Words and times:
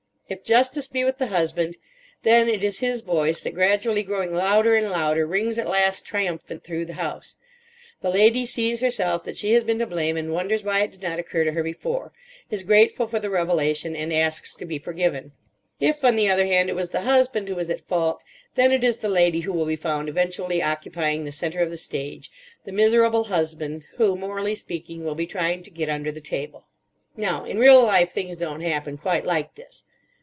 If 0.31 0.45
justice 0.45 0.87
be 0.87 1.03
with 1.03 1.17
the 1.17 1.27
husband, 1.27 1.75
then 2.23 2.47
it 2.47 2.63
is 2.63 2.79
his 2.79 3.01
voice 3.01 3.43
that, 3.43 3.53
gradually 3.53 4.01
growing 4.01 4.33
louder 4.33 4.77
and 4.77 4.89
louder, 4.89 5.25
rings 5.27 5.57
at 5.59 5.67
last 5.67 6.05
triumphant 6.05 6.63
through 6.63 6.85
the 6.85 6.93
house. 6.93 7.35
The 7.99 8.09
lady 8.11 8.45
sees 8.45 8.79
herself 8.79 9.25
that 9.25 9.35
she 9.35 9.51
has 9.51 9.65
been 9.65 9.77
to 9.79 9.85
blame, 9.85 10.15
and 10.15 10.31
wonders 10.31 10.63
why 10.63 10.83
it 10.83 10.93
did 10.93 11.01
not 11.03 11.19
occur 11.19 11.43
to 11.43 11.51
her 11.51 11.61
before—is 11.63 12.63
grateful 12.63 13.07
for 13.07 13.19
the 13.19 13.29
revelation, 13.29 13.93
and 13.93 14.13
asks 14.13 14.55
to 14.55 14.63
be 14.65 14.79
forgiven. 14.79 15.33
If, 15.81 16.01
on 16.05 16.15
the 16.15 16.29
other 16.29 16.45
hand, 16.45 16.69
it 16.69 16.77
was 16.77 16.91
the 16.91 17.01
husband 17.01 17.49
who 17.49 17.55
was 17.55 17.69
at 17.69 17.85
fault, 17.85 18.23
then 18.55 18.71
it 18.71 18.85
is 18.85 18.99
the 18.99 19.09
lady 19.09 19.41
who 19.41 19.51
will 19.51 19.65
be 19.65 19.75
found 19.75 20.07
eventually 20.07 20.63
occupying 20.63 21.25
the 21.25 21.33
centre 21.33 21.59
of 21.59 21.71
the 21.71 21.75
stage; 21.75 22.31
the 22.63 22.71
miserable 22.71 23.25
husband 23.25 23.85
who, 23.97 24.15
morally 24.15 24.55
speaking, 24.55 25.03
will 25.03 25.13
be 25.15 25.27
trying 25.27 25.61
to 25.63 25.69
get 25.69 25.89
under 25.89 26.09
the 26.09 26.21
table. 26.21 26.69
Now, 27.17 27.43
in 27.43 27.59
real 27.59 27.83
life 27.83 28.13
things 28.13 28.37
don't 28.37 28.61
happen 28.61 28.97
quite 28.97 29.25
like 29.25 29.55
this. 29.55 29.83